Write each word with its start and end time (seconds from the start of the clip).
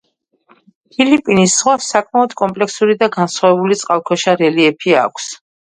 ფილიპინის 0.95 1.53
ზღვას 1.57 1.91
საკმაოდ 1.97 2.33
კომპლექსური 2.41 2.99
და 3.05 3.13
განსხვავებული 3.19 3.79
წყალქვეშა 3.85 4.39
რელიეფი 4.45 5.03
აქვს. 5.07 5.33